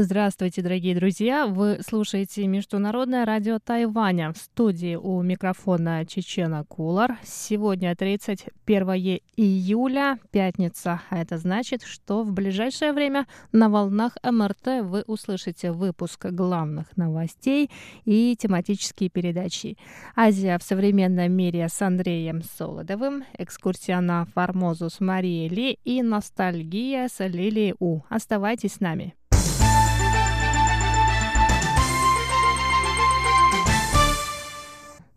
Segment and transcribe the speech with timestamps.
[0.00, 1.48] Здравствуйте, дорогие друзья!
[1.48, 4.32] Вы слушаете Международное радио Тайваня.
[4.32, 7.18] В студии у микрофона Чечена Кулар.
[7.24, 11.02] Сегодня 31 июля, пятница.
[11.10, 17.68] А это значит, что в ближайшее время на волнах МРТ вы услышите выпуск главных новостей
[18.04, 19.76] и тематические передачи.
[20.14, 27.08] Азия в современном мире с Андреем Солодовым, экскурсия на Формозу с Марией Ли и ностальгия
[27.08, 28.02] с Лилией У.
[28.08, 29.17] Оставайтесь с нами.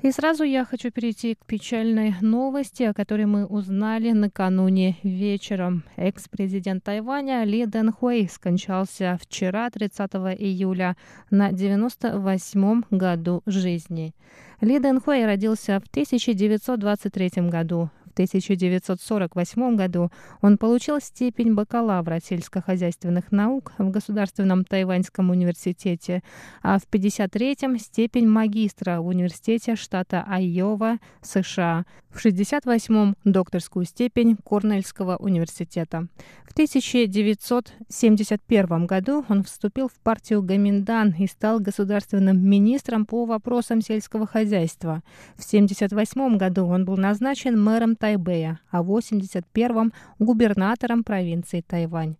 [0.01, 5.83] И сразу я хочу перейти к печальной новости, о которой мы узнали накануне вечером.
[5.95, 10.97] Экс-президент Тайваня Ли Дэнхуэй скончался вчера, 30 июля,
[11.29, 14.15] на 98-м году жизни.
[14.59, 23.71] Ли Дэнхуэй родился в 1923 году в 1948 году он получил степень бакалавра сельскохозяйственных наук
[23.77, 26.21] в Государственном Тайваньском университете,
[26.61, 31.85] а в 1953 степень магистра в Университете штата Айова, США.
[32.09, 36.09] В 1968 докторскую степень Корнельского университета.
[36.45, 44.27] В 1971 году он вступил в партию Гаминдан и стал государственным министром по вопросам сельского
[44.27, 45.03] хозяйства.
[45.37, 52.15] В 1978 году он был назначен мэром Тайбэя, а в 1981 губернатором провинции Тайвань.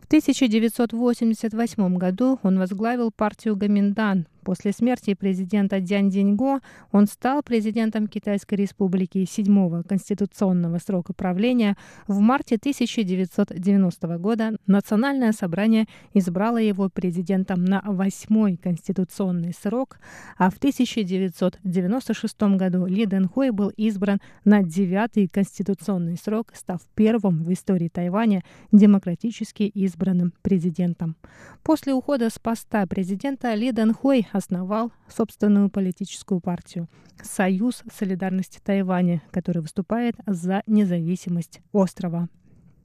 [0.00, 6.60] В 1988 году он возглавил партию Гаминдан, После смерти президента Дзянь Диньго
[6.92, 11.76] он стал президентом Китайской республики седьмого конституционного срока правления.
[12.06, 19.98] В марте 1990 года Национальное собрание избрало его президентом на восьмой конституционный срок,
[20.36, 27.52] а в 1996 году Ли Дэнхуэй был избран на девятый конституционный срок, став первым в
[27.52, 28.42] истории Тайваня
[28.72, 31.16] демократически избранным президентом.
[31.62, 36.88] После ухода с поста президента Ли Дэнхуэй основал собственную политическую партию
[37.22, 42.28] «Союз солидарности Тайваня», который выступает за независимость острова.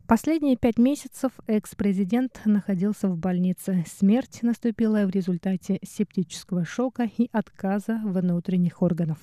[0.08, 3.86] Последние пять месяцев экс-президент находился в больнице.
[3.88, 9.18] Смерть наступила в результате септического шока и отказа внутренних органов.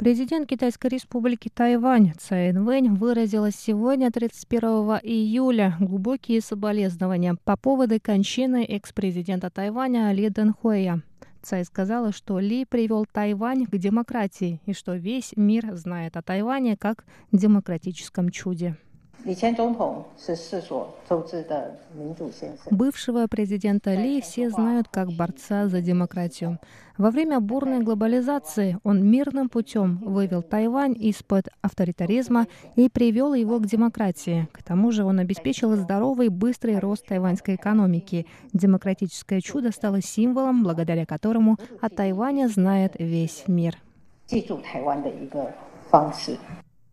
[0.00, 8.64] Президент Китайской республики Тайвань Цай Инвэнь выразила сегодня, 31 июля, глубокие соболезнования по поводу кончины
[8.64, 11.02] экс-президента Тайваня Ли Дэнхуэя.
[11.42, 16.78] Цай сказала, что Ли привел Тайвань к демократии и что весь мир знает о Тайване
[16.78, 18.78] как демократическом чуде.
[22.70, 26.58] Бывшего президента Ли все знают как борца за демократию.
[26.96, 33.66] Во время бурной глобализации он мирным путем вывел Тайвань из-под авторитаризма и привел его к
[33.66, 34.48] демократии.
[34.52, 38.26] К тому же он обеспечил здоровый быстрый рост тайваньской экономики.
[38.52, 43.76] Демократическое чудо стало символом, благодаря которому о Тайване знает весь мир.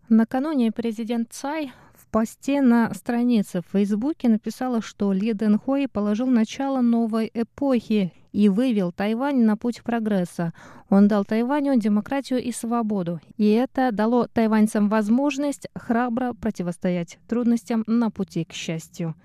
[0.09, 1.73] Накануне президент Цай
[2.11, 8.91] посте на странице в Фейсбуке написала, что Ли Дэнхуэй положил начало новой эпохи и вывел
[8.91, 10.53] Тайвань на путь прогресса.
[10.89, 18.09] Он дал Тайваню демократию и свободу, и это дало тайваньцам возможность храбро противостоять трудностям на
[18.09, 19.15] пути к счастью.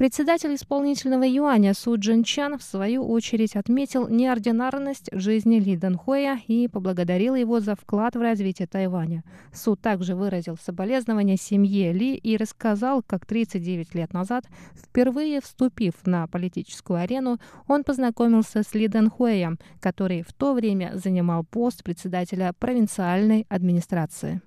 [0.00, 6.68] Председатель исполнительного юаня Су Джин Чан в свою очередь отметил неординарность жизни Ли Дэнхуя и
[6.68, 9.24] поблагодарил его за вклад в развитие Тайваня.
[9.52, 16.26] Су также выразил соболезнования семье Ли и рассказал, как 39 лет назад, впервые вступив на
[16.28, 17.38] политическую арену,
[17.68, 24.40] он познакомился с Ли Дэнхуэем, который в то время занимал пост председателя провинциальной администрации.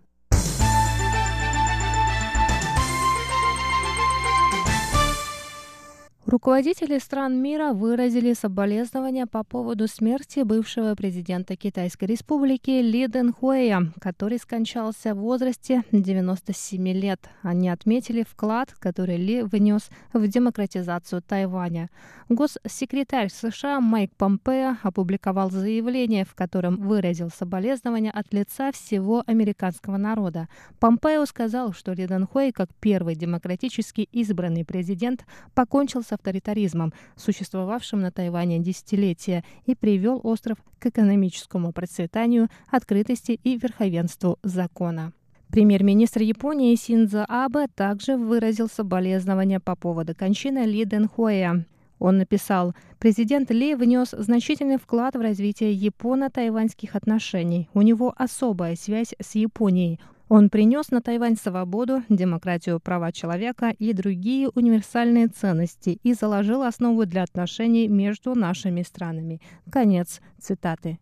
[6.34, 14.40] Руководители стран мира выразили соболезнования по поводу смерти бывшего президента Китайской республики Ли Дэнхуэя, который
[14.40, 17.30] скончался в возрасте 97 лет.
[17.44, 21.92] Они отметили вклад, который Ли внес в демократизацию Тайваня.
[22.30, 30.48] Госсекретарь США Майк Помпео опубликовал заявление, в котором выразил соболезнования от лица всего американского народа.
[30.80, 38.12] Помпео сказал, что Ли Дэнхуэй, как первый демократически избранный президент, покончил с авторитаризмом, существовавшим на
[38.12, 45.12] Тайване десятилетия, и привел остров к экономическому процветанию, открытости и верховенству закона.
[45.50, 51.66] Премьер-министр Японии Синдзо Абе также выразил соболезнования по поводу кончины Ли Дэнхуэя.
[52.00, 57.70] Он написал, президент Ли внес значительный вклад в развитие японо-тайваньских отношений.
[57.74, 60.00] У него особая связь с Японией.
[60.30, 67.06] Он принес на Тайвань свободу, демократию, права человека и другие универсальные ценности и заложил основу
[67.06, 69.42] для отношений между нашими странами.
[69.70, 71.00] Конец цитаты.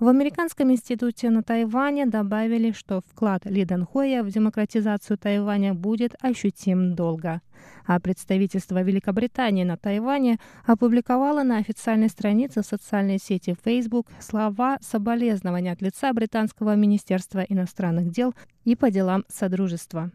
[0.00, 6.94] В Американском институте на Тайване добавили, что вклад Ли Данхоя в демократизацию Тайваня будет ощутим
[6.94, 7.40] долго.
[7.86, 15.82] А представительство Великобритании на Тайване опубликовало на официальной странице социальной сети Facebook слова соболезнования от
[15.82, 18.34] лица Британского министерства иностранных дел
[18.64, 20.10] и по делам Содружества.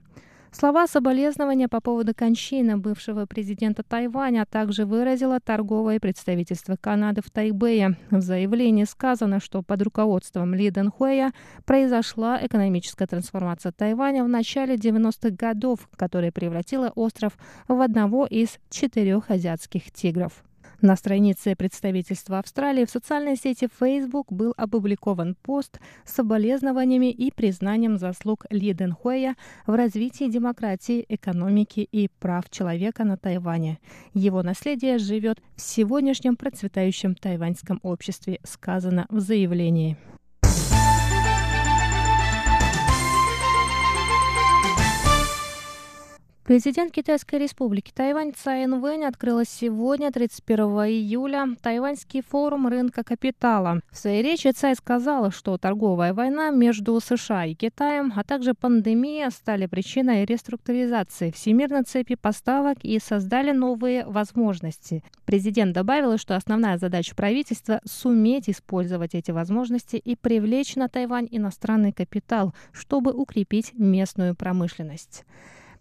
[0.51, 7.97] Слова соболезнования по поводу кончины бывшего президента Тайваня также выразило торговое представительство Канады в Тайбэе.
[8.09, 11.33] В заявлении сказано, что под руководством Ли Дэнхуэя
[11.65, 17.37] произошла экономическая трансформация Тайваня в начале 90-х годов, которая превратила остров
[17.67, 20.43] в одного из четырех азиатских тигров.
[20.81, 27.97] На странице представительства Австралии в социальной сети Facebook был опубликован пост с соболезнованиями и признанием
[27.97, 29.35] заслуг Ли Дэнхуэя
[29.67, 33.79] в развитии демократии, экономики и прав человека на Тайване.
[34.13, 39.97] Его наследие живет в сегодняшнем процветающем тайваньском обществе, сказано в заявлении.
[46.49, 53.81] Президент Китайской республики Тайвань Цай Инвэнь открыла сегодня, 31 июля, Тайваньский форум рынка капитала.
[53.91, 59.29] В своей речи Цай сказала, что торговая война между США и Китаем, а также пандемия
[59.29, 65.03] стали причиной реструктуризации всемирной цепи поставок и создали новые возможности.
[65.25, 71.91] Президент добавила, что основная задача правительства– суметь использовать эти возможности и привлечь на Тайвань иностранный
[71.91, 75.25] капитал, чтобы укрепить местную промышленность.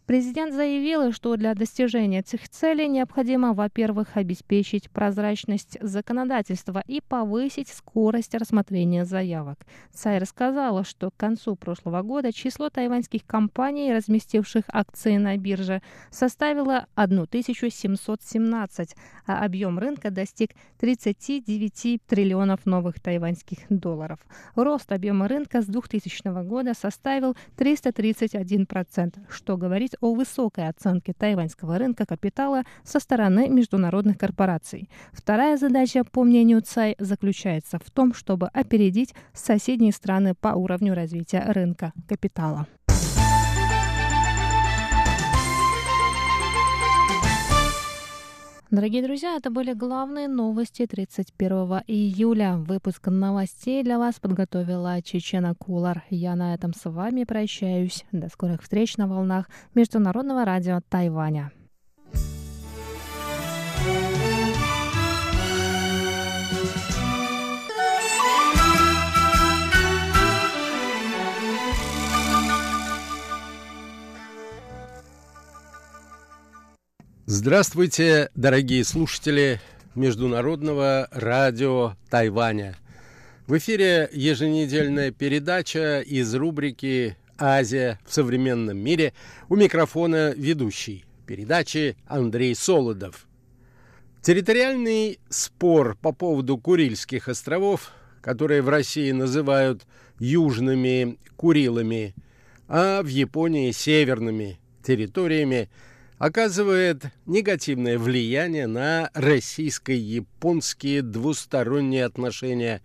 [0.09, 8.35] Президент заявил, что для достижения этих целей необходимо, во-первых, обеспечить прозрачность законодательства и повысить скорость
[8.35, 9.59] рассмотрения заявок.
[9.93, 16.87] Цай рассказала, что к концу прошлого года число тайваньских компаний, разместивших акции на бирже, составило
[16.95, 18.97] 1717,
[19.27, 24.21] а объем рынка достиг 39 триллионов новых тайваньских долларов.
[24.55, 32.07] Рост объема рынка с 2000 года составил 331%, что говорит о высокой оценке тайваньского рынка
[32.07, 34.89] капитала со стороны международных корпораций.
[35.13, 41.45] Вторая задача, по мнению ЦАЙ, заключается в том, чтобы опередить соседние страны по уровню развития
[41.47, 42.67] рынка капитала.
[48.71, 52.57] Дорогие друзья, это были главные новости 31 июля.
[52.59, 56.05] Выпуск новостей для вас подготовила Чечена Кулар.
[56.11, 58.05] Я на этом с вами прощаюсь.
[58.13, 61.51] До скорых встреч на волнах Международного радио Тайваня.
[77.31, 79.61] Здравствуйте, дорогие слушатели
[79.95, 82.75] Международного радио Тайваня.
[83.47, 89.13] В эфире еженедельная передача из рубрики «Азия в современном мире».
[89.51, 93.27] У микрофона ведущий передачи Андрей Солодов.
[94.23, 97.93] Территориальный спор по поводу Курильских островов,
[98.23, 99.87] которые в России называют
[100.19, 102.15] южными Курилами,
[102.69, 105.69] а в Японии северными территориями–
[106.19, 112.83] оказывает негативное влияние на российско-японские двусторонние отношения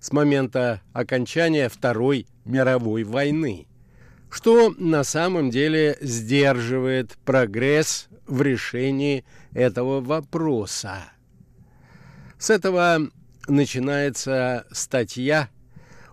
[0.00, 3.66] с момента окончания Второй мировой войны,
[4.30, 11.04] что на самом деле сдерживает прогресс в решении этого вопроса.
[12.38, 13.10] С этого
[13.46, 15.50] начинается статья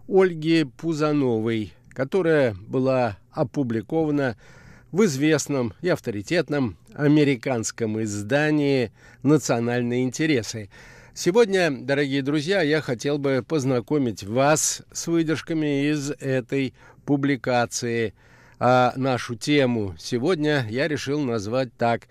[0.10, 4.57] Ольги Пузановой, которая была опубликована в
[4.94, 8.92] известном и авторитетном американском издании
[9.24, 10.70] «Национальные интересы».
[11.14, 16.76] Сегодня, дорогие друзья, я хотел бы познакомить вас с выдержками из этой
[17.06, 18.14] публикации.
[18.60, 22.08] А нашу тему сегодня я решил назвать так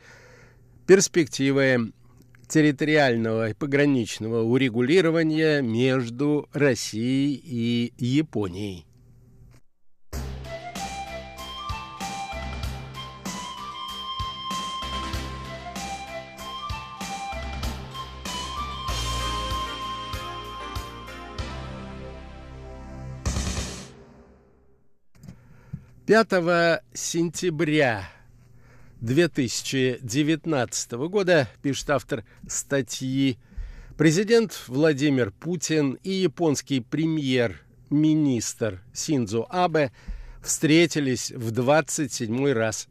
[0.87, 1.93] «Перспективы
[2.49, 8.86] территориального и пограничного урегулирования между Россией и Японией».
[26.07, 28.09] 5 сентября
[29.01, 33.39] 2019 года, пишет автор статьи,
[33.99, 39.91] президент Владимир Путин и японский премьер-министр Синдзо Абе
[40.45, 42.87] встретились в 27 раз.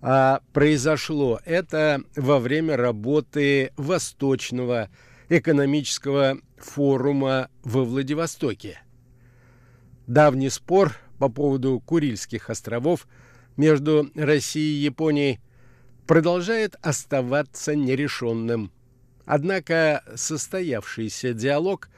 [0.00, 4.88] А произошло это во время работы Восточного
[5.28, 8.80] экономического форума во Владивостоке.
[10.06, 13.06] Давний спор по поводу Курильских островов
[13.56, 15.40] между Россией и Японией
[16.06, 18.72] продолжает оставаться нерешенным.
[19.26, 21.90] Однако состоявшийся диалог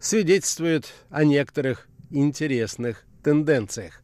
[0.00, 4.02] свидетельствует о некоторых интересных тенденциях.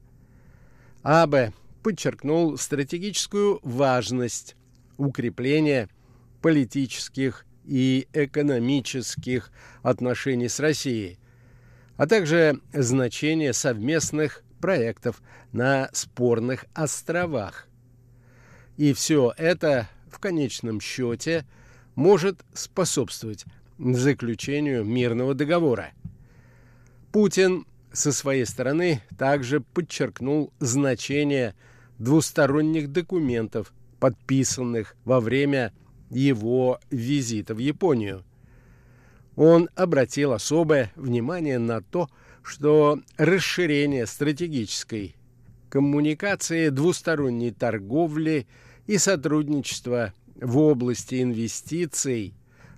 [1.02, 4.54] Абе подчеркнул стратегическую важность
[4.96, 5.88] укрепления
[6.40, 9.50] политических и экономических
[9.82, 11.18] отношений с Россией,
[11.96, 15.22] а также значение совместных проектов
[15.52, 17.68] на спорных островах.
[18.76, 21.44] И все это в конечном счете
[21.94, 23.44] может способствовать
[23.78, 25.90] заключению мирного договора.
[27.12, 31.54] Путин со своей стороны также подчеркнул значение
[31.98, 35.72] двусторонних документов, подписанных во время
[36.10, 38.24] его визита в Японию.
[39.36, 42.14] Он обратил особое внимание на то, что
[43.16, 45.14] расширение стратегической
[45.68, 48.46] коммуникации, двусторонней торговли
[48.86, 52.32] и сотрудничества в области инвестиций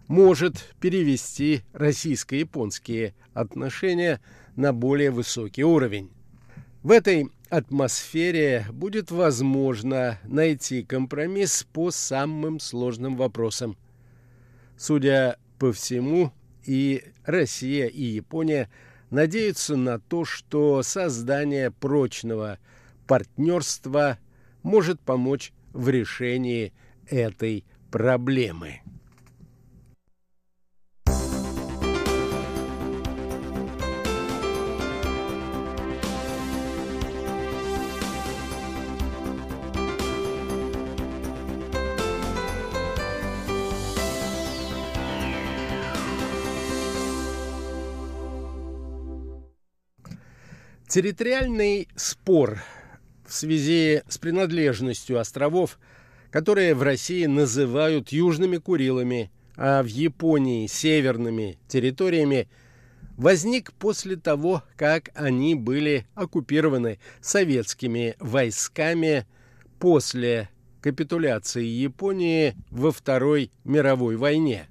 [0.08, 4.20] может перевести российско-японские отношения
[4.56, 6.10] на более высокий уровень.
[6.82, 13.76] В этой атмосфере будет возможно найти компромисс по самым сложным вопросам.
[14.76, 16.32] Судя по всему,
[16.64, 18.68] и Россия, и Япония–
[19.10, 22.58] надеются на то, что создание прочного
[23.06, 24.18] партнерства
[24.62, 26.72] может помочь в решении
[27.08, 28.80] этой проблемы.
[50.90, 52.59] Территориальный спор
[53.25, 55.78] в связи с принадлежностью островов,
[56.32, 62.49] которые в России называют Южными Курилами, а в Японии северными территориями,
[63.16, 69.28] возник после того, как они были оккупированы советскими войсками
[69.78, 74.68] после капитуляции Японии во Второй мировой войне.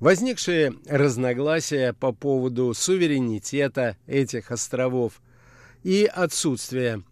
[0.00, 5.20] Возникшие разногласия по поводу суверенитета этих островов
[5.82, 7.02] и отсутствия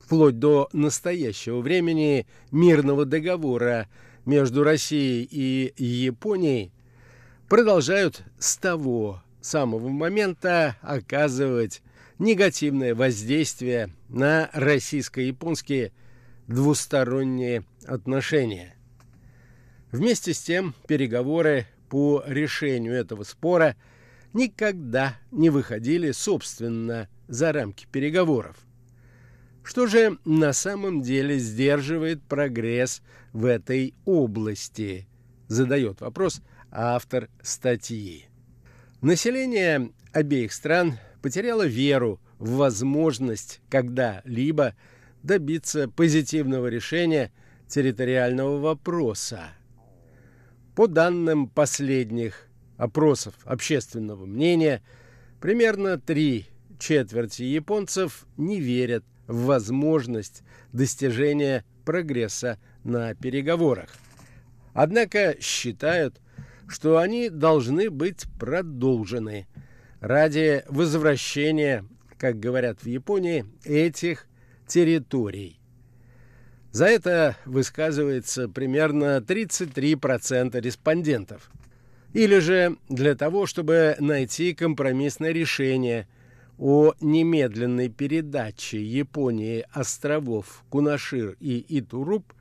[0.00, 3.86] вплоть до настоящего времени мирного договора
[4.24, 6.72] между Россией и Японией
[7.50, 11.82] продолжают с того самого момента оказывать
[12.18, 15.92] негативное воздействие на российско-японские
[16.46, 18.74] двусторонние отношения.
[19.92, 23.76] Вместе с тем переговоры по решению этого спора
[24.32, 28.56] никогда не выходили, собственно, за рамки переговоров.
[29.62, 33.02] Что же на самом деле сдерживает прогресс
[33.32, 35.08] в этой области?
[35.48, 36.40] Задает вопрос
[36.70, 38.26] автор статьи.
[39.00, 44.74] Население обеих стран потеряло веру в возможность когда-либо
[45.22, 47.32] добиться позитивного решения
[47.68, 49.50] территориального вопроса.
[50.76, 54.82] По данным последних опросов общественного мнения,
[55.40, 56.44] примерно три
[56.78, 60.42] четверти японцев не верят в возможность
[60.74, 63.88] достижения прогресса на переговорах.
[64.74, 66.20] Однако считают,
[66.68, 69.46] что они должны быть продолжены
[70.00, 71.86] ради возвращения,
[72.18, 74.26] как говорят в Японии, этих
[74.66, 75.58] территорий.
[76.76, 81.50] За это высказывается примерно 33% респондентов.
[82.12, 86.06] Или же для того, чтобы найти компромиссное решение
[86.58, 92.34] о немедленной передаче Японии островов Кунашир и Итуруп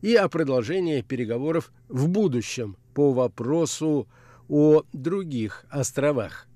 [0.00, 4.08] и о продолжении переговоров в будущем по вопросу
[4.48, 6.46] о других островах.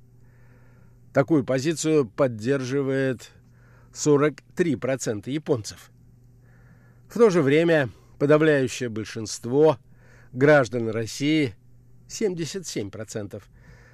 [1.12, 3.32] Такую позицию поддерживает
[3.92, 5.91] 43% японцев.
[7.12, 9.76] В то же время подавляющее большинство
[10.32, 11.54] граждан России,
[12.08, 13.42] 77%,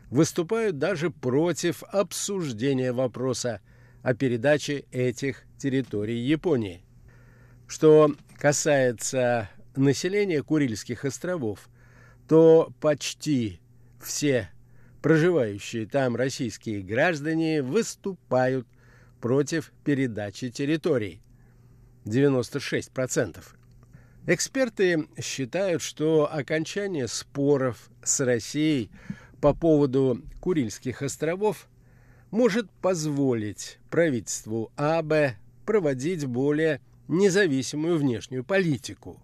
[0.08, 3.60] выступают даже против обсуждения вопроса
[4.04, 6.84] о передаче этих территорий Японии.
[7.66, 11.68] Что касается населения Курильских островов,
[12.28, 13.58] то почти
[14.00, 14.48] все
[15.02, 18.68] проживающие там российские граждане выступают
[19.20, 21.20] против передачи территорий.
[22.08, 23.44] 96%.
[24.26, 28.90] Эксперты считают, что окончание споров с Россией
[29.40, 31.68] по поводу Курильских островов
[32.30, 39.20] может позволить правительству АБ проводить более независимую внешнюю политику.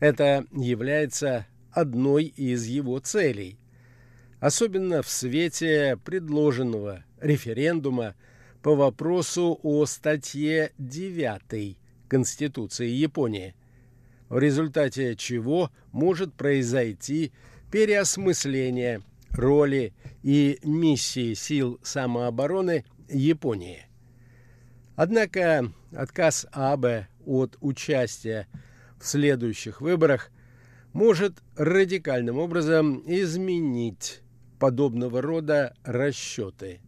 [0.00, 3.58] Это является одной из его целей,
[4.38, 8.14] особенно в свете предложенного референдума
[8.64, 11.76] по вопросу о статье 9
[12.08, 13.54] Конституции Японии,
[14.30, 17.30] в результате чего может произойти
[17.70, 19.02] переосмысление
[19.32, 19.92] роли
[20.22, 23.86] и миссии сил самообороны Японии.
[24.96, 28.48] Однако отказ Абе от участия
[28.98, 30.30] в следующих выборах
[30.94, 34.22] может радикальным образом изменить
[34.58, 36.80] подобного рода расчеты.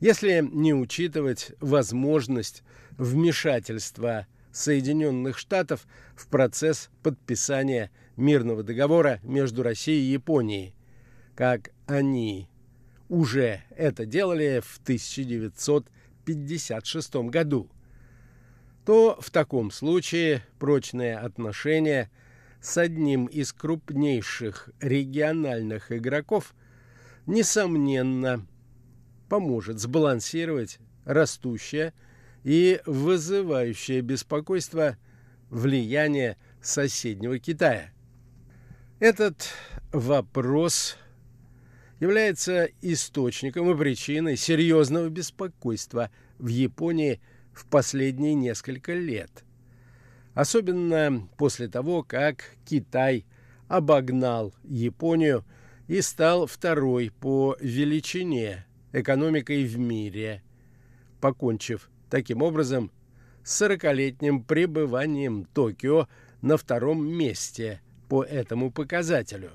[0.00, 2.62] Если не учитывать возможность
[2.96, 10.74] вмешательства Соединенных Штатов в процесс подписания мирного договора между Россией и Японией,
[11.34, 12.48] как они
[13.10, 17.68] уже это делали в 1956 году,
[18.86, 22.10] то в таком случае прочные отношения
[22.62, 26.54] с одним из крупнейших региональных игроков
[27.26, 28.46] несомненно
[29.30, 31.94] поможет сбалансировать растущее
[32.44, 34.98] и вызывающее беспокойство
[35.48, 37.92] влияние соседнего Китая–
[39.00, 39.48] этот
[39.92, 40.98] вопрос
[42.00, 47.18] является источником и причиной серьезного беспокойства в Японии
[47.54, 49.30] в последние несколько лет.
[50.34, 53.24] Особенно после того, как Китай
[53.68, 55.46] обогнал Японию
[55.88, 60.42] и стал второй по величине экономикой в мире,
[61.20, 62.90] покончив таким образом
[63.44, 66.08] с 40-летним пребыванием Токио
[66.42, 69.52] на втором месте– по этому показателю.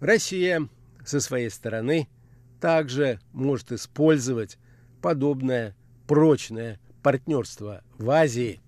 [0.00, 0.68] Россия
[1.04, 2.08] со своей стороны
[2.60, 4.58] также может использовать
[5.00, 5.76] подобное
[6.08, 8.60] прочное партнерство в Азии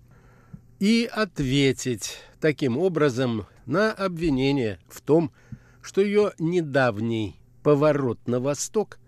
[0.79, 5.33] и ответить таким образом на обвинение в том,
[5.81, 8.99] что ее недавний поворот на восток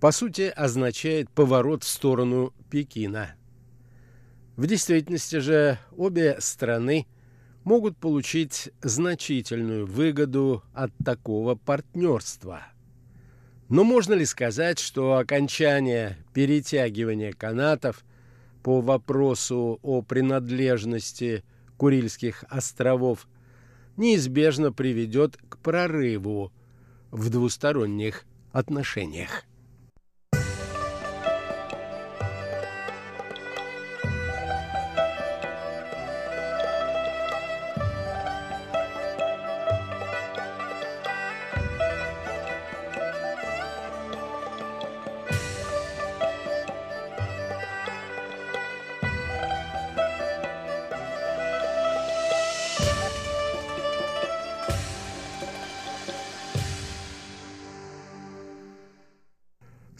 [0.00, 3.34] по сути означает поворот в сторону Пекина.
[4.56, 7.06] В действительности же обе страны
[7.64, 12.62] могут получить значительную выгоду от такого партнерства.
[13.68, 18.04] Но можно ли сказать, что окончание перетягивания канатов
[18.62, 21.44] по вопросу о принадлежности
[21.76, 23.26] Курильских островов
[23.96, 26.52] неизбежно приведет к прорыву
[27.10, 29.44] в двусторонних отношениях?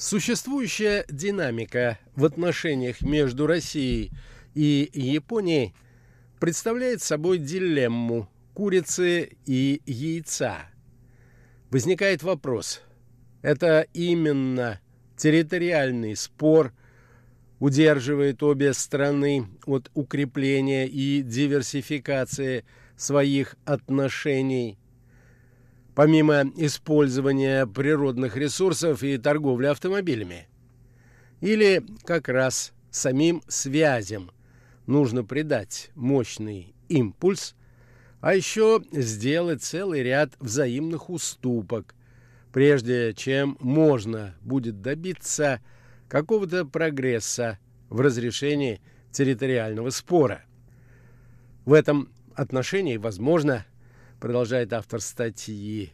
[0.07, 4.13] Существующая динамика в отношениях между Россией
[4.55, 5.75] и Японией
[6.39, 10.59] представляет собой дилемму курицы и яйца.
[11.73, 12.83] Возникает вопрос,
[13.43, 14.79] это именно
[15.17, 16.73] территориальный спор
[17.59, 22.65] удерживает обе страны от укрепления и диверсификации
[22.97, 24.79] своих отношений–
[25.97, 30.47] помимо использования природных ресурсов и торговли автомобилями.
[31.41, 34.31] Или как раз самим связям
[34.87, 37.57] нужно придать мощный импульс,
[38.21, 41.95] а еще сделать целый ряд взаимных уступок,
[42.53, 45.63] прежде чем можно будет добиться
[46.09, 48.83] какого-то прогресса в разрешении
[49.13, 50.45] территориального спора.
[51.65, 53.65] В этом отношении, возможно,
[54.21, 55.93] продолжает автор статьи,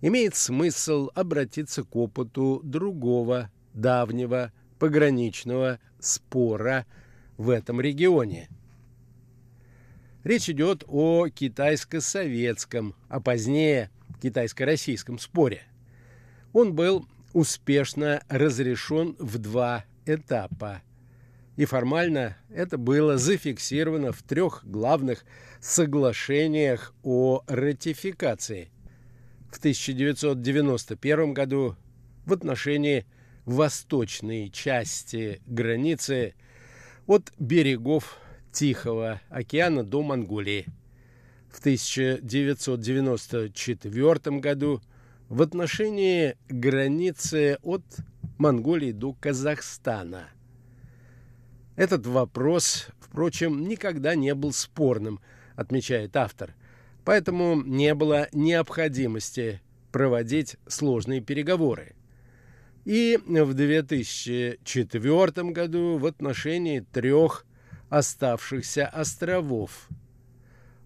[0.00, 6.86] имеет смысл обратиться к опыту другого давнего пограничного спора
[7.36, 8.48] в этом регионе.
[10.24, 15.62] Речь идет о китайско-советском, а позднее китайско-российском споре.
[16.52, 20.82] Он был успешно разрешен в два этапа.
[21.56, 25.26] И формально это было зафиксировано в трех главных
[25.60, 28.70] соглашениях о ратификации.
[29.50, 31.76] В 1991 году
[32.24, 33.04] в отношении
[33.44, 36.34] восточной части границы
[37.06, 38.16] от берегов
[38.50, 40.64] Тихого океана до Монголии.
[41.50, 44.80] В 1994 году
[45.28, 47.84] в отношении границы от
[48.38, 50.30] Монголии до Казахстана.
[51.82, 55.18] Этот вопрос, впрочем, никогда не был спорным,
[55.56, 56.54] отмечает автор,
[57.04, 61.96] поэтому не было необходимости проводить сложные переговоры.
[62.84, 67.44] И в 2004 году в отношении трех
[67.88, 69.88] оставшихся островов.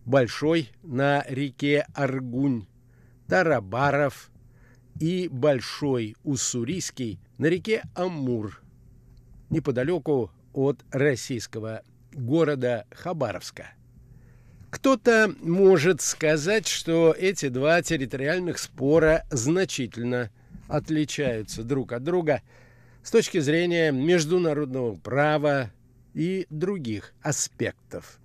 [0.06, 2.68] Большой на реке Аргунь,
[3.26, 4.30] Тарабаров
[4.98, 8.62] и Большой Уссурийский на реке Амур,
[9.50, 13.68] неподалеку от российского города Хабаровска.
[14.70, 20.30] Кто-то может сказать, что эти два территориальных спора значительно
[20.66, 22.42] отличаются друг от друга
[23.04, 25.70] с точки зрения международного права
[26.14, 28.18] и других аспектов.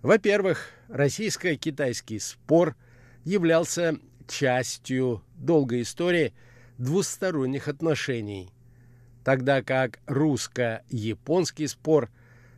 [0.00, 2.76] Во-первых, российско-китайский спор
[3.24, 6.32] являлся частью долгой истории
[6.78, 8.50] двусторонних отношений,
[9.24, 12.10] тогда как русско-японский спор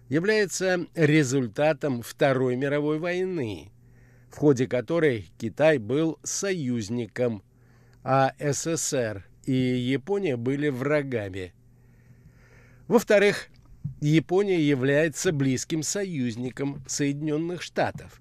[0.08, 3.70] является результатом Второй мировой войны,
[4.30, 7.42] в ходе которой Китай был союзником,
[8.02, 11.54] а СССР и Япония были врагами.
[12.88, 13.48] Во-вторых,
[14.00, 18.20] Япония является близким союзником Соединенных Штатов.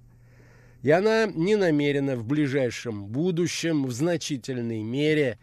[0.82, 5.40] И она не намерена в ближайшем будущем в значительной мере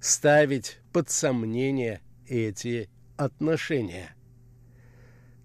[0.00, 2.88] ставить под сомнение эти
[3.18, 4.14] отношения.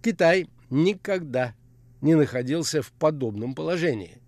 [0.02, 1.54] Китай никогда
[2.00, 4.22] не находился в подобном положении.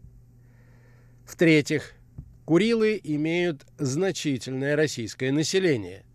[1.25, 1.93] В-третьих,
[2.43, 6.05] Курилы имеют значительное российское население.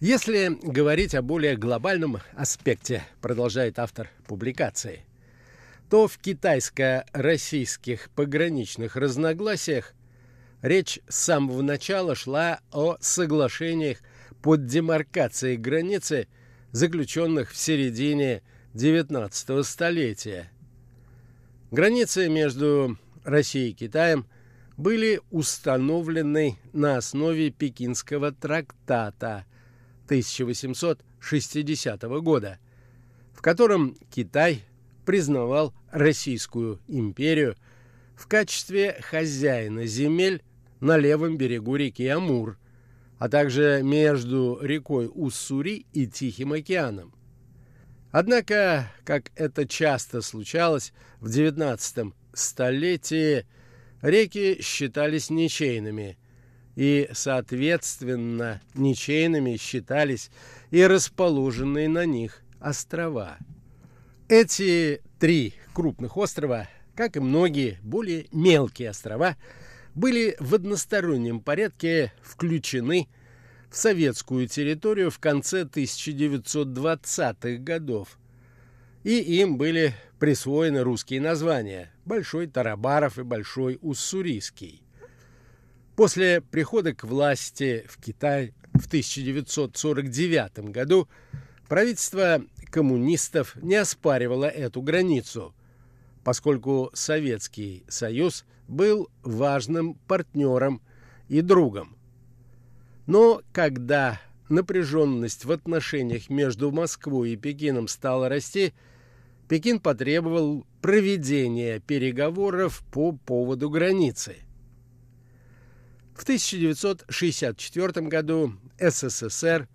[0.02, 5.04] Если говорить о более глобальном аспекте, продолжает автор публикации,
[5.88, 9.94] то в китайско-российских пограничных разногласиях
[10.60, 13.98] речь с самого начала шла о соглашениях
[14.42, 16.26] под демаркацией границы,
[16.72, 18.42] заключенных в середине
[18.74, 20.50] XIX столетия.
[21.70, 24.26] Границы между Россией и Китаем
[24.76, 29.44] были установлены на основе Пекинского трактата–
[30.06, 32.58] 1860 года,
[33.32, 34.62] в котором Китай
[35.04, 37.56] признавал Российскую империю
[38.14, 40.42] в качестве хозяина земель
[40.80, 42.58] на левом берегу реки Амур,
[43.18, 47.14] а также между рекой Уссури и Тихим океаном.
[48.10, 53.46] Однако, как это часто случалось в XIX столетии,
[54.02, 56.18] реки считались ничейными–
[56.76, 60.30] и, соответственно, ничейными считались
[60.70, 63.38] и расположенные на них острова.
[64.28, 69.36] Эти три крупных острова, как и многие более мелкие острова,
[69.94, 73.08] были в одностороннем порядке включены
[73.70, 78.18] в советскую территорию в конце 1920-х годов.
[79.04, 84.82] И им были присвоены русские названия– Большой Тарабаров и Большой Уссурийский.
[85.96, 91.06] После прихода к власти в Китай в 1949 году
[91.68, 95.54] правительство коммунистов не оспаривало эту границу,
[96.24, 100.80] поскольку Советский Союз был важным партнером
[101.28, 101.98] и другом.
[103.06, 108.72] Но когда напряженность в отношениях между Москвой и Пекином стала расти,
[109.46, 114.36] Пекин потребовал проведения переговоров по поводу границы–
[116.22, 119.66] в 1964 году СССР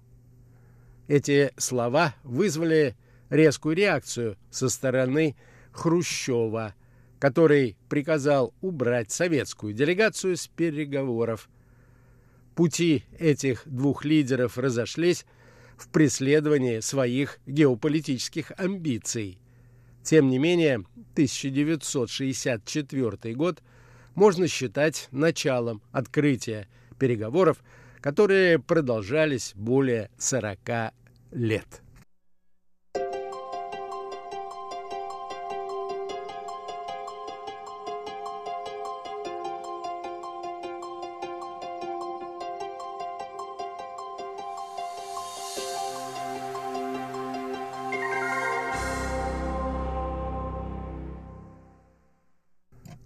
[1.09, 2.97] Эти слова вызвали
[3.29, 5.37] резкую реакцию со стороны
[5.79, 6.75] Хрущева,
[7.21, 11.49] который приказал убрать советскую делегацию с переговоров.
[12.57, 15.25] Пути этих двух лидеров разошлись
[15.77, 19.39] в преследовании своих геополитических амбиций.
[20.03, 23.63] Тем не менее, 1964 год
[24.17, 26.67] можно считать началом открытия
[26.99, 27.63] переговоров,
[28.01, 30.93] которые продолжались более 40
[31.31, 31.83] лет.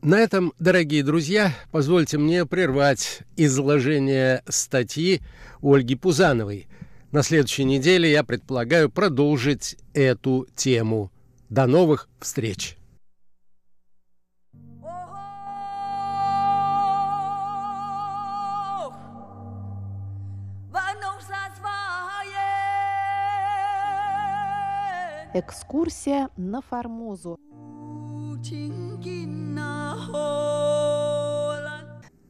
[0.02, 5.20] На этом, дорогие друзья, позвольте мне прервать изложение статьи
[5.62, 6.66] Ольги Пузановой.
[7.12, 11.12] На следующей неделе я предполагаю продолжить эту тему.
[11.50, 12.76] До новых встреч!
[25.34, 27.38] Экскурсия на Формозу.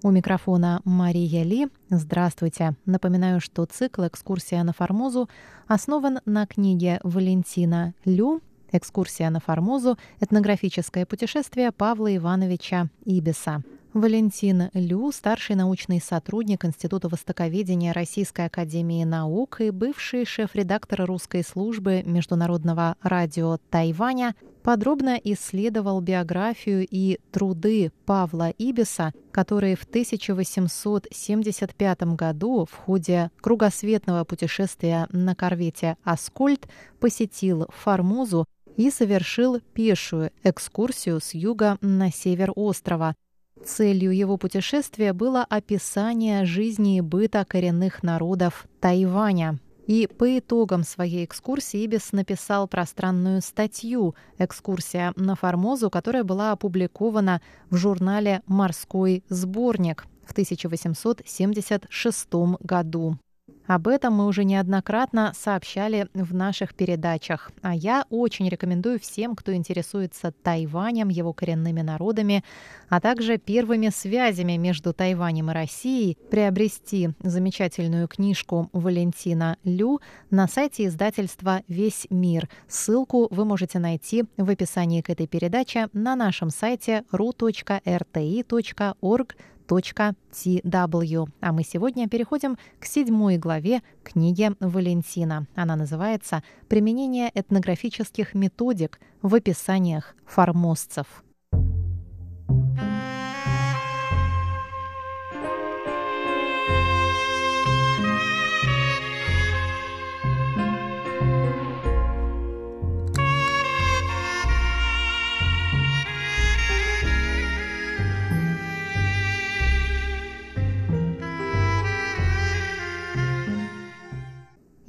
[0.04, 1.68] У микрофона Мария Ли.
[1.88, 2.74] Здравствуйте.
[2.87, 5.28] Напоминаю, что цикл «Экскурсия на Формозу»
[5.68, 8.40] основан на книге Валентина Лю
[8.72, 9.96] «Экскурсия на Формозу.
[10.18, 13.62] Этнографическое путешествие Павла Ивановича Ибиса».
[13.94, 22.02] Валентин Лю, старший научный сотрудник Института востоковедения Российской академии наук и бывший шеф-редактор русской службы
[22.04, 32.75] Международного радио Тайваня, подробно исследовал биографию и труды Павла Ибиса, который в 1875 году в
[32.75, 36.68] ходе кругосветного путешествия на корвете «Аскольд»
[37.01, 38.46] посетил Формозу
[38.77, 43.14] и совершил пешую экскурсию с юга на север острова,
[43.64, 49.61] Целью его путешествия было описание жизни и быта коренных народов Тайваня.
[49.86, 57.40] И по итогам своей экскурсии Ибис написал пространную статью «Экскурсия на Формозу», которая была опубликована
[57.68, 62.28] в журнале «Морской сборник» в 1876
[62.60, 63.18] году.
[63.66, 67.51] Об этом мы уже неоднократно сообщали в наших передачах.
[67.62, 72.42] А я очень рекомендую всем, кто интересуется Тайванем, его коренными народами,
[72.88, 80.87] а также первыми связями между Тайванем и Россией, приобрести замечательную книжку Валентина Лю на сайте
[80.87, 82.48] издательства «Весь мир».
[82.68, 87.77] Ссылку вы можете найти в описании к этой передаче на нашем сайте ru.rti.org
[89.80, 91.28] .tw.
[91.40, 95.46] А мы сегодня переходим к седьмой главе книги Валентина.
[95.54, 101.22] Она называется «Применение этнографических методик в описаниях формозцев».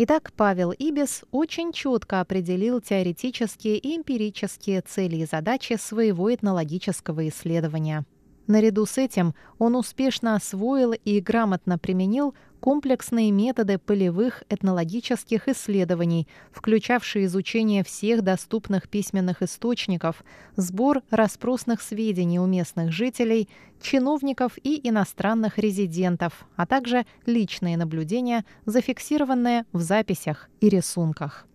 [0.05, 8.03] Итак, Павел Ибис очень четко определил теоретические и эмпирические цели и задачи своего этнологического исследования.
[8.47, 17.25] Наряду с этим он успешно освоил и грамотно применил комплексные методы полевых этнологических исследований, включавшие
[17.25, 20.23] изучение всех доступных письменных источников,
[20.55, 23.49] сбор распросных сведений у местных жителей,
[23.81, 31.45] чиновников и иностранных резидентов, а также личные наблюдения, зафиксированные в записях и рисунках.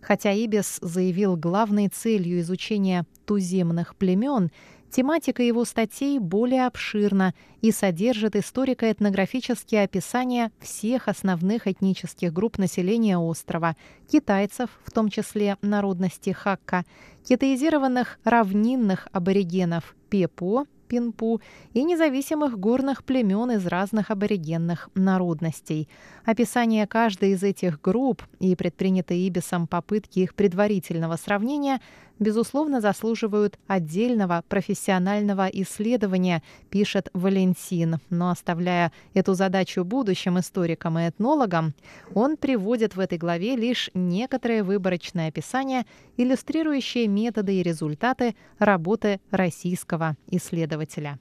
[0.00, 4.50] Хотя Ибис заявил главной целью изучения туземных племен–
[4.94, 13.74] Тематика его статей более обширна и содержит историко-этнографические описания всех основных этнических групп населения острова,
[14.08, 16.84] китайцев, в том числе народности Хакка,
[17.24, 21.40] китаизированных равнинных аборигенов Пепо, Пинпу
[21.72, 25.88] и независимых горных племен из разных аборигенных народностей.
[26.24, 31.80] Описание каждой из этих групп и предпринятые Ибисом попытки их предварительного сравнения
[32.18, 37.98] безусловно, заслуживают отдельного профессионального исследования, пишет Валентин.
[38.10, 41.74] Но оставляя эту задачу будущим историкам и этнологам,
[42.14, 50.16] он приводит в этой главе лишь некоторые выборочные описания, иллюстрирующие методы и результаты работы российского
[50.28, 51.18] исследователя.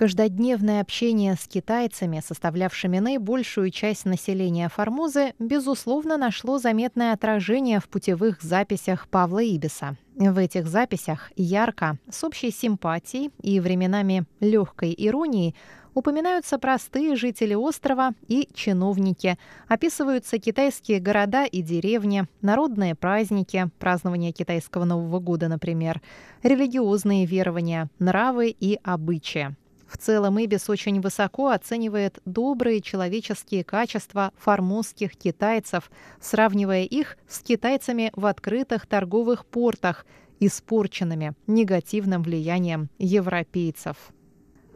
[0.00, 8.40] Каждодневное общение с китайцами, составлявшими наибольшую часть населения Формозы, безусловно, нашло заметное отражение в путевых
[8.40, 9.98] записях Павла Ибиса.
[10.16, 15.54] В этих записях ярко, с общей симпатией и временами легкой иронией
[15.92, 19.36] упоминаются простые жители острова и чиновники,
[19.68, 26.00] описываются китайские города и деревни, народные праздники, празднование китайского Нового года, например,
[26.42, 29.56] религиозные верования, нравы и обычаи.
[29.90, 38.12] В целом Ибис очень высоко оценивает добрые человеческие качества формозских китайцев, сравнивая их с китайцами
[38.14, 40.06] в открытых торговых портах,
[40.38, 43.96] испорченными негативным влиянием европейцев.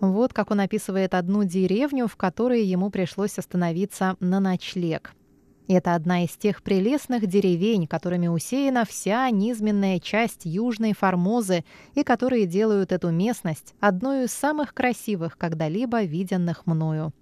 [0.01, 5.15] Вот как он описывает одну деревню, в которой ему пришлось остановиться на ночлег.
[5.67, 12.47] Это одна из тех прелестных деревень, которыми усеяна вся низменная часть Южной Формозы и которые
[12.47, 17.13] делают эту местность одной из самых красивых, когда-либо виденных мною.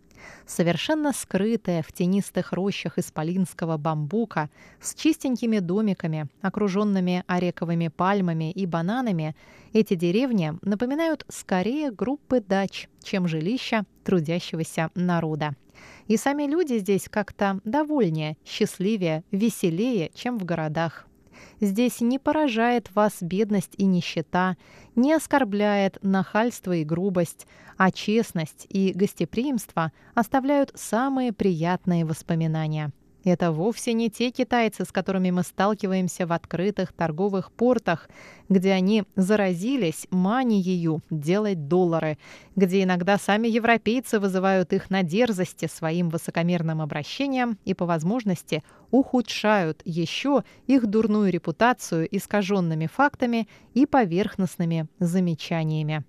[0.46, 4.50] Совершенно скрытая в тенистых рощах исполинского бамбука,
[4.80, 9.36] с чистенькими домиками, окруженными орековыми пальмами и бананами,
[9.72, 15.54] эти деревни напоминают скорее группы дач, чем жилища трудящегося народа.
[16.12, 21.06] И сами люди здесь как-то довольнее, счастливее, веселее, чем в городах.
[21.58, 24.58] Здесь не поражает вас бедность и нищета,
[24.94, 27.46] не оскорбляет нахальство и грубость,
[27.78, 32.92] а честность и гостеприимство оставляют самые приятные воспоминания.
[33.24, 38.08] Это вовсе не те китайцы, с которыми мы сталкиваемся в открытых торговых портах,
[38.48, 42.18] где они заразились манией делать доллары,
[42.56, 49.82] где иногда сами европейцы вызывают их на дерзости своим высокомерным обращением и по возможности ухудшают
[49.84, 56.04] еще их дурную репутацию искаженными фактами и поверхностными замечаниями.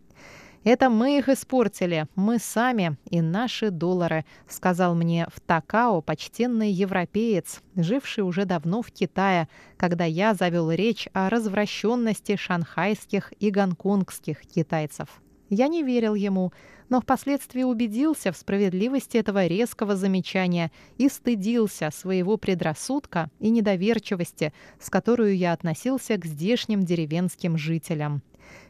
[0.63, 7.61] Это мы их испортили, мы сами и наши доллары, сказал мне в Такао почтенный европеец,
[7.75, 15.21] живший уже давно в Китае, когда я завел речь о развращенности шанхайских и гонконгских китайцев.
[15.49, 16.53] Я не верил ему,
[16.87, 24.89] но впоследствии убедился в справедливости этого резкого замечания и стыдился своего предрассудка и недоверчивости, с
[24.89, 28.21] которой я относился к здешним деревенским жителям.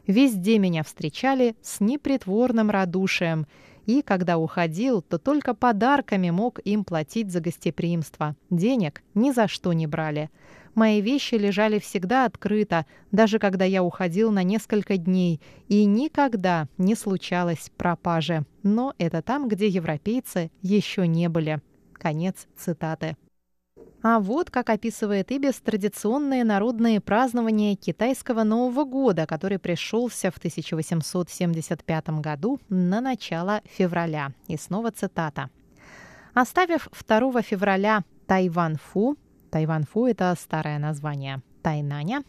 [0.06, 3.46] Везде меня встречали с непритворным радушием,
[3.86, 8.34] и, когда уходил, то только подарками мог им платить за гостеприимство.
[8.50, 10.30] Денег ни за что не брали.
[10.74, 16.94] Мои вещи лежали всегда открыто, даже когда я уходил на несколько дней, и никогда не
[16.94, 18.44] случалось пропажи.
[18.62, 21.60] Но это там, где европейцы еще не были.
[21.92, 23.16] Конец цитаты.
[24.02, 32.08] А вот как описывает Ибис традиционные народные празднования китайского Нового года, который пришелся в 1875
[32.20, 34.32] году на начало февраля.
[34.46, 35.48] И снова цитата.
[36.34, 39.16] Оставив 2 февраля Тайван-Фу,
[39.50, 42.24] Тайван-Фу– это старое название Тайнаня,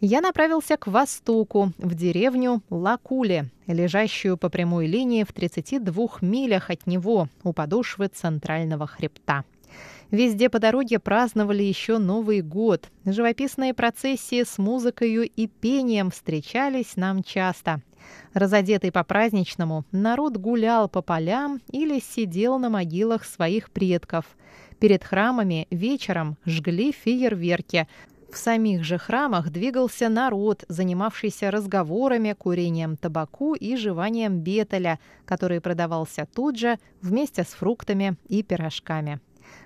[0.00, 6.86] я направился к востоку, в деревню Лакуле, лежащую по прямой линии в 32 милях от
[6.86, 9.44] него, у подошвы центрального хребта.
[10.12, 12.90] Везде по дороге праздновали еще Новый год.
[13.06, 17.80] Живописные процессии с музыкой и пением встречались нам часто.
[18.34, 24.26] Разодетый по-праздничному, народ гулял по полям или сидел на могилах своих предков.
[24.78, 27.88] Перед храмами вечером жгли фейерверки.
[28.30, 36.28] В самих же храмах двигался народ, занимавшийся разговорами, курением табаку и жеванием бетеля, который продавался
[36.34, 39.18] тут же вместе с фруктами и пирожками.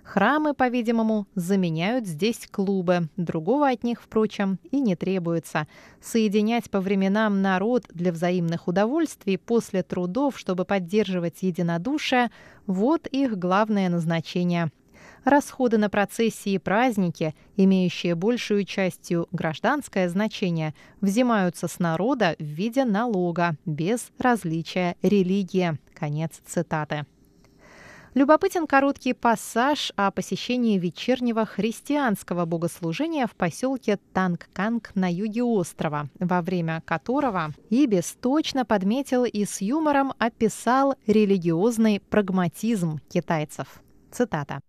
[0.03, 3.09] Храмы, по-видимому, заменяют здесь клубы.
[3.17, 5.67] Другого от них, впрочем, и не требуется.
[6.01, 12.31] Соединять по временам народ для взаимных удовольствий после трудов, чтобы поддерживать единодушие–
[12.67, 14.71] вот их главное назначение.
[15.25, 22.85] Расходы на процессии и праздники, имеющие большую частью гражданское значение, взимаются с народа в виде
[22.85, 25.79] налога, без различия религии.
[25.95, 27.07] Конец цитаты.
[28.17, 36.41] Любопытен короткий пассаж о посещении вечернего христианского богослужения в поселке Танг-Канг на юге острова, во
[36.41, 43.83] время которого Ибис точно подметил и с юмором описал религиозный прагматизм китайцев.
[44.11, 44.61] Цитата.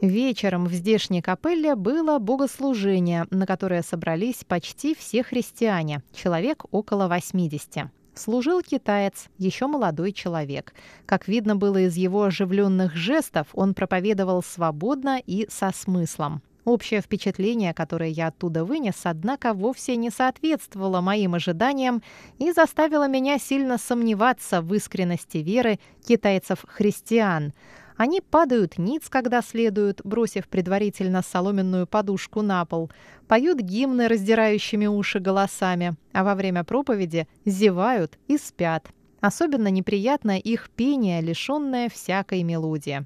[0.00, 7.88] Вечером в здешней капелле было богослужение, на которое собрались почти все христиане, человек около 80.
[8.14, 10.74] Служил китаец, еще молодой человек.
[11.06, 16.42] Как видно было из его оживленных жестов, он проповедовал свободно и со смыслом.
[16.64, 22.02] Общее впечатление, которое я оттуда вынес, однако вовсе не соответствовало моим ожиданиям
[22.38, 27.54] и заставило меня сильно сомневаться в искренности веры китайцев-христиан–
[28.00, 32.90] они падают ниц, когда следуют, бросив предварительно соломенную подушку на пол,
[33.28, 38.88] поют гимны раздирающими уши голосами, а во время проповеди зевают и спят.
[39.20, 43.04] Особенно неприятно их пение, лишенное всякой мелодии.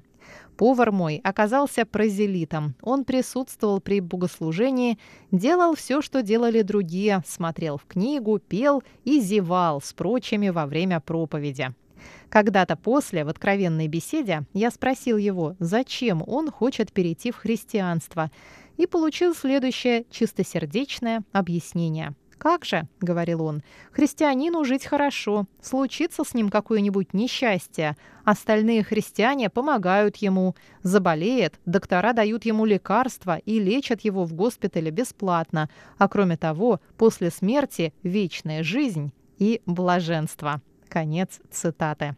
[0.55, 2.75] Повар мой оказался прозелитом.
[2.81, 4.97] Он присутствовал при богослужении,
[5.29, 11.01] делал все, что делали другие, смотрел в книгу, пел и зевал с прочими во время
[11.01, 11.73] проповеди.
[12.29, 18.31] Когда-то после, в откровенной беседе, я спросил его, зачем он хочет перейти в христианство,
[18.77, 22.13] и получил следующее чистосердечное объяснение.
[22.37, 30.17] «Как же»,— говорил он,— «христианину жить хорошо, случится с ним какое-нибудь несчастье, остальные христиане помогают
[30.17, 36.81] ему, заболеет, доктора дают ему лекарства и лечат его в госпитале бесплатно, а кроме того,
[36.97, 40.61] после смерти вечная жизнь и блаженство».
[40.89, 42.15] Конец цитаты.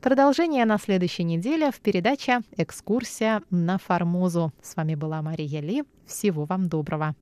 [0.00, 4.52] Продолжение на следующей неделе в передаче «Экскурсия на Формозу».
[4.62, 5.84] С вами была Мария Ли.
[6.06, 7.14] Всего вам доброго.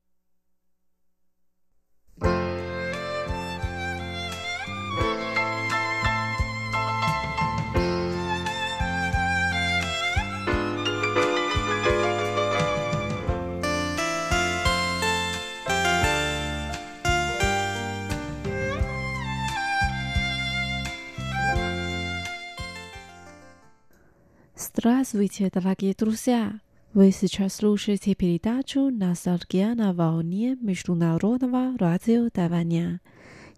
[24.72, 26.60] Здравствуйте, дорогие друзья!
[26.94, 33.00] Вы сейчас слушаете передачу «Ностальгия на волне Международного радио Тайваня».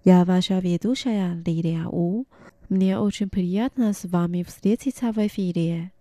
[0.04, 2.26] Я ваша ведущая Лилия У.
[2.68, 5.92] Мне очень приятно с вами встретиться в эфире.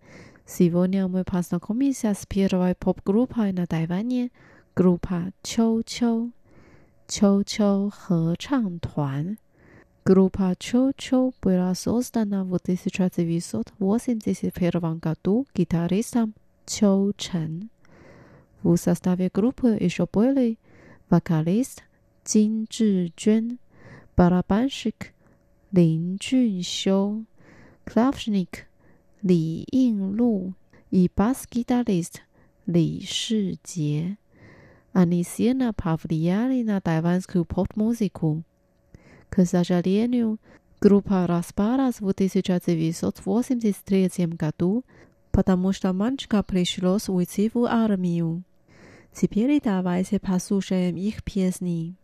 [0.45, 4.31] Сегодня мы познакомимся с первой поп-группой на Тайване,
[4.75, 6.31] группа Чоу-Чоу.
[7.07, 9.37] Чоу-Чоу 合唱团。
[10.06, 16.34] Группа Чо-Чо была создана в 1981 году гитаристом
[16.66, 17.70] Чоу Чен.
[18.62, 20.58] В составе группы еще были
[21.08, 21.84] вокалист
[22.22, 23.58] Цин Чжуэн,
[24.14, 25.14] барабанщик
[25.72, 27.24] Лин Чуншоу,
[27.86, 28.66] клавишник
[29.22, 30.52] Ли Инлу
[30.90, 32.20] и бас-гитарист
[32.66, 34.18] Ли Шижie.
[34.92, 38.44] Они сильно повлияли на тайванскую поп-музыку.
[39.34, 40.38] К сожалению,
[40.80, 44.84] группа распалась в 1983 году,
[45.32, 48.44] потому что мальчика пришлось уйти в армию.
[49.12, 51.96] Теперь давайте послушаем их песни.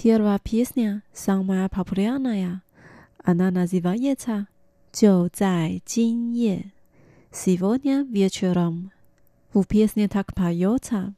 [0.00, 2.62] Первая песня, самая популярная,
[3.24, 4.46] она называется
[4.92, 6.70] «就在今夜»
[7.32, 8.92] «Сегодня вечером».
[9.52, 11.14] В песне так поется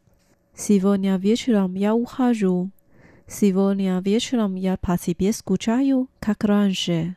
[0.57, 2.71] «Сегодня вечером я ухожу»,
[3.27, 7.17] «Сегодня вечером я по себе скучаю, как раньше»,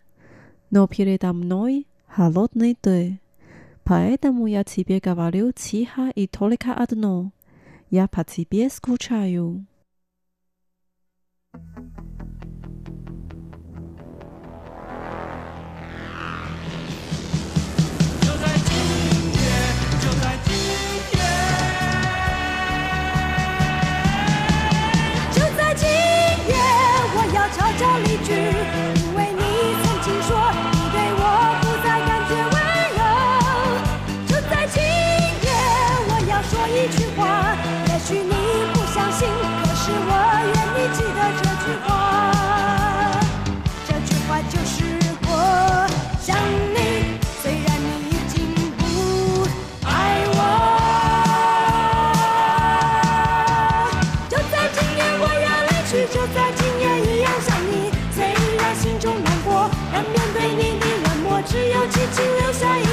[0.69, 3.21] «Но передо мной холодный ты».
[3.85, 7.31] Поэтому я тебе говорю тихо и только одно.
[7.89, 9.65] Я по тебе скучаю.
[11.53, 11.92] Thank you.
[55.93, 58.25] 就在今夜一样想你虽
[58.57, 62.92] 然心中难过但面对你的冷漠只有轻轻留下一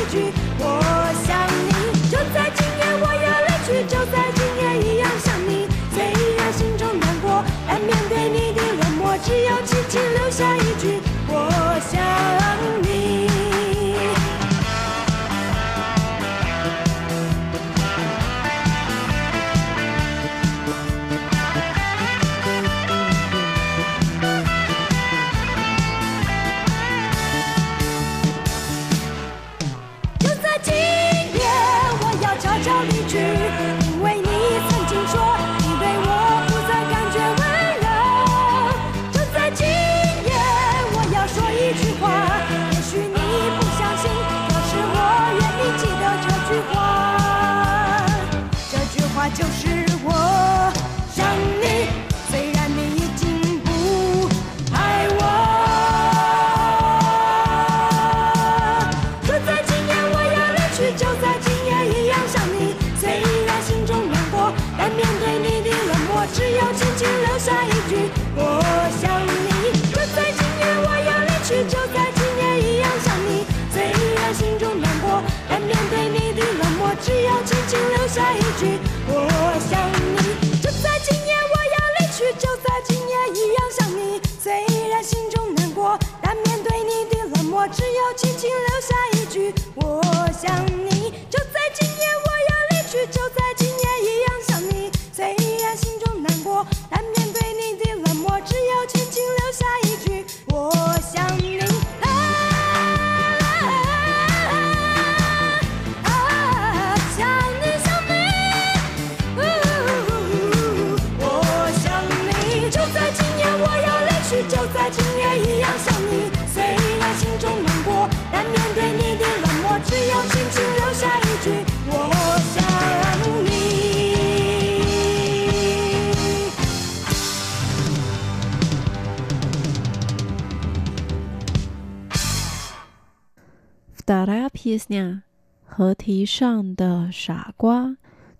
[134.71, 135.25] песня
[135.67, 137.97] «河堤上的傻瓜»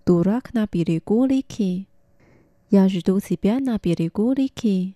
[0.07, 1.89] «Дурак на берегу реки».
[2.71, 4.95] «Я жду тебя на берегу реки».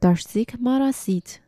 [0.00, 1.42] «Дождик моросит».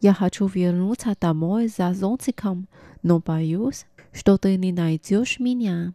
[0.00, 2.66] «Я хочу вернуться домой за зонтиком,
[3.04, 5.94] но боюсь, что ты не найдешь меня».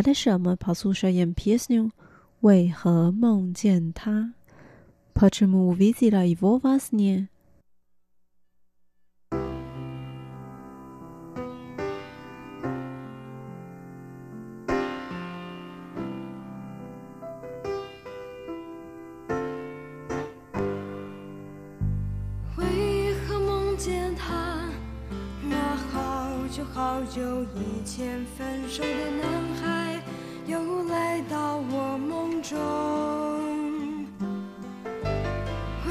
[0.00, 1.90] 在什么跑宿舍演皮斯妞？
[2.40, 4.32] 为何梦见他？
[5.12, 7.28] 跑去木屋，忘记了我娃子呢？
[27.14, 27.20] 久
[27.54, 30.02] 以前分手的男孩
[30.46, 32.58] 又来到我梦中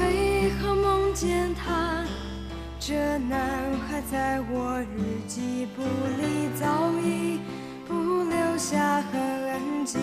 [0.00, 2.04] 为何梦见他
[2.80, 3.38] 这男
[3.86, 5.82] 孩在我日记簿
[6.18, 7.38] 里早已
[7.86, 7.94] 不
[8.24, 10.00] 留下痕迹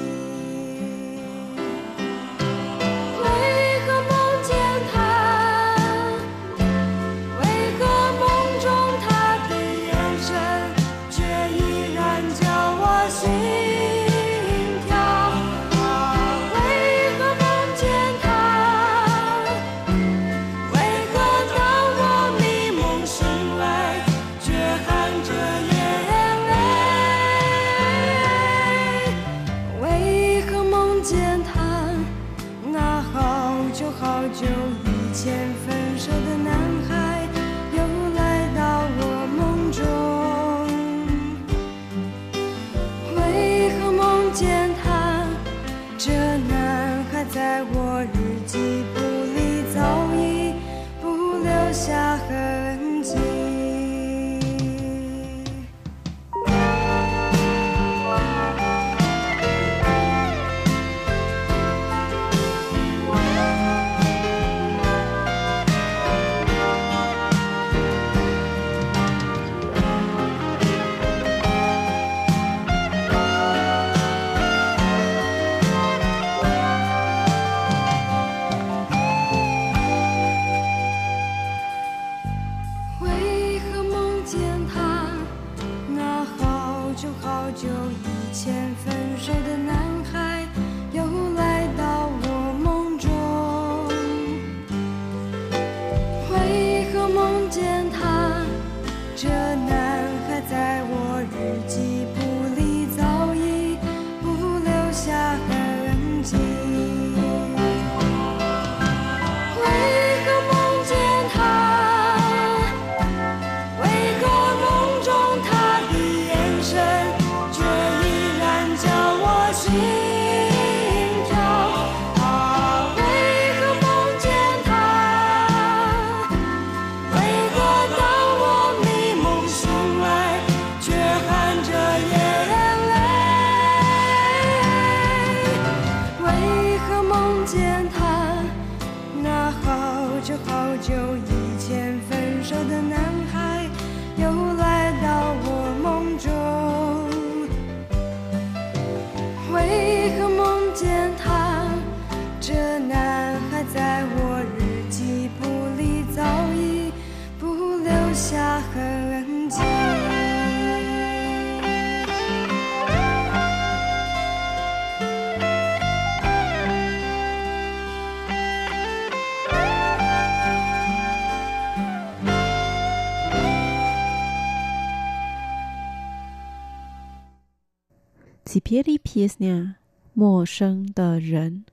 [178.69, 179.77] Pieri pieri niya，
[180.13, 181.65] 陌生的人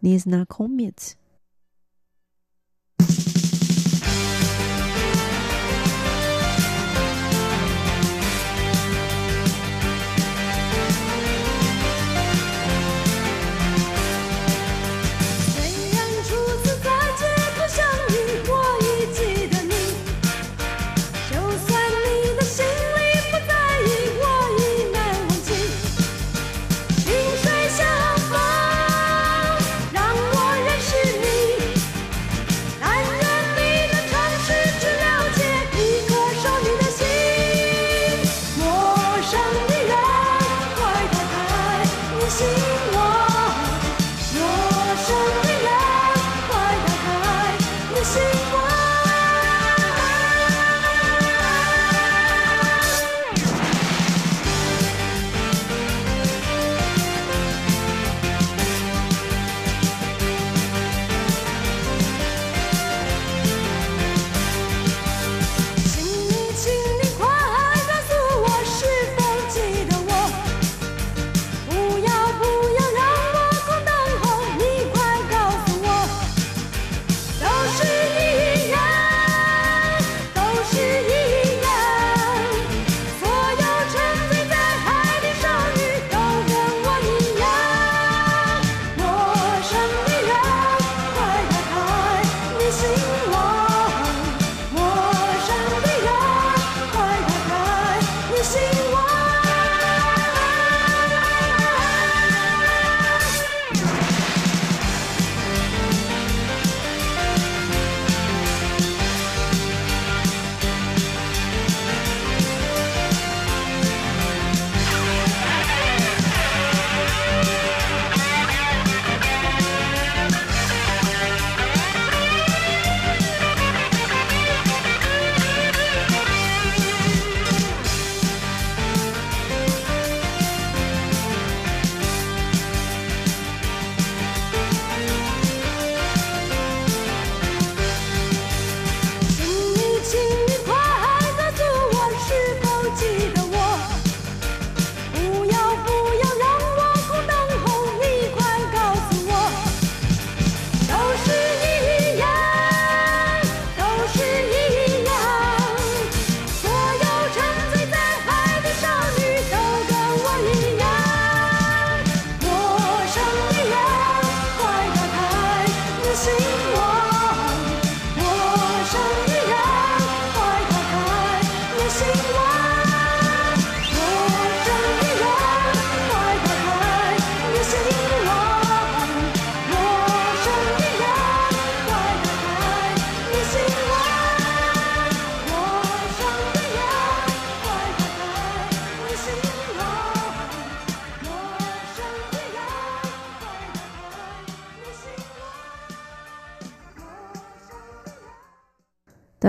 [0.00, 1.14] ，nis na komit。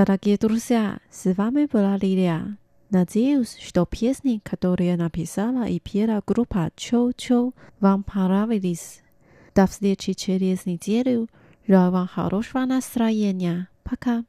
[0.08, 2.46] takie trusia z wami była Lilia.
[2.92, 9.02] Nadzieję, że to piosenki, które napisała i piera grupa Chow Chow wam parawilis.
[9.56, 11.28] Do wstydzie czy czerwiec niedzielu.
[11.70, 13.66] Żałowam хорошего настроения.
[13.84, 14.24] Paka!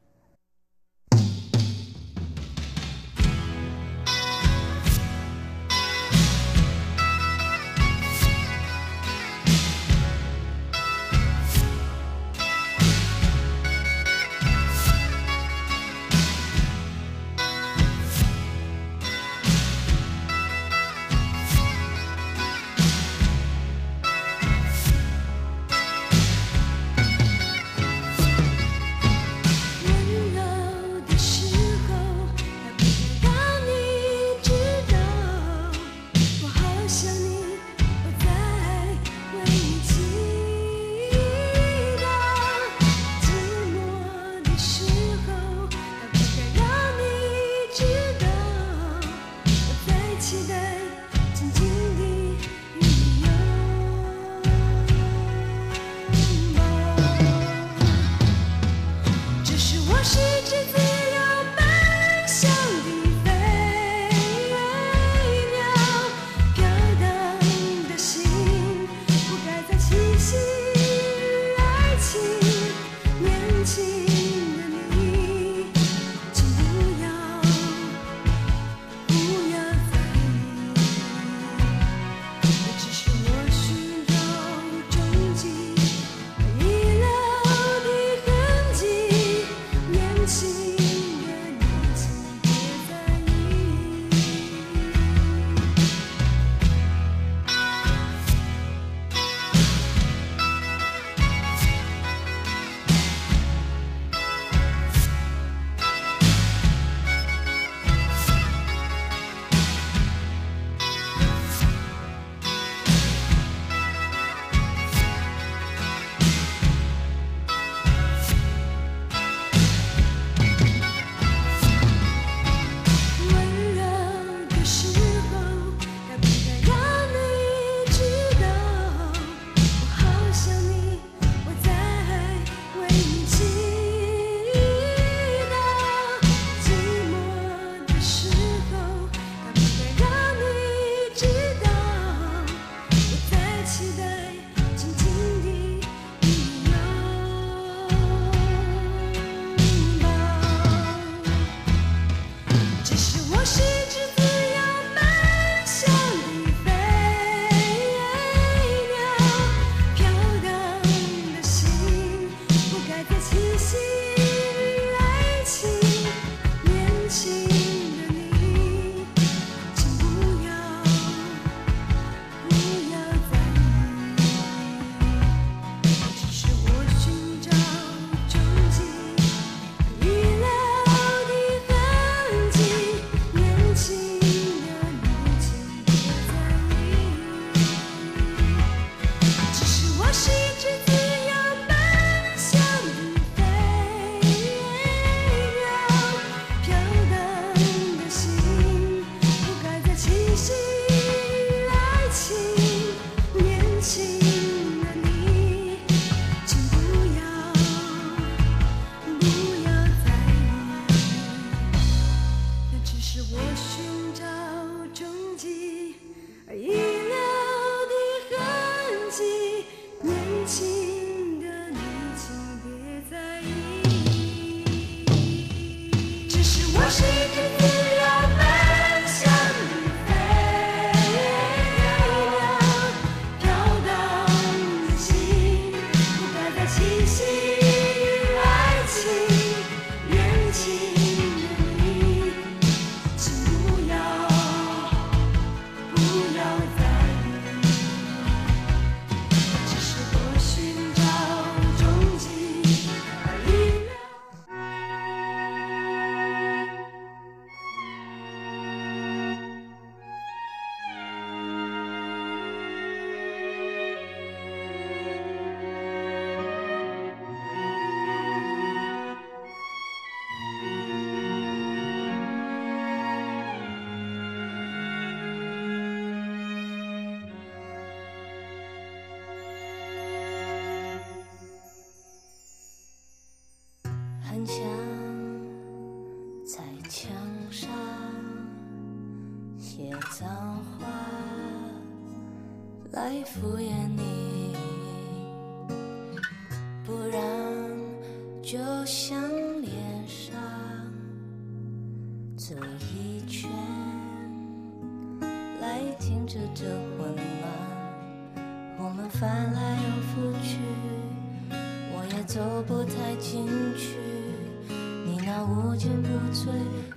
[315.78, 316.48] 那无坚不摧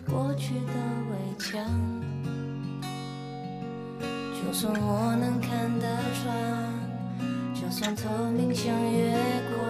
[0.09, 0.73] 过去的
[1.11, 1.63] 围墙，
[4.33, 6.35] 就算我能看得穿，
[7.53, 9.15] 就算透明像月
[9.55, 9.61] 光，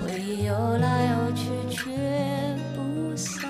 [0.00, 1.90] 回忆游来游去却
[2.74, 3.46] 不散。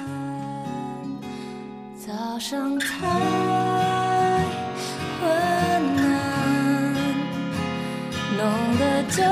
[2.04, 2.86] 早上太
[5.20, 5.30] 昏
[5.98, 6.94] 暗，
[8.36, 8.42] 弄
[8.78, 9.22] 得这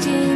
[0.00, 0.29] changes.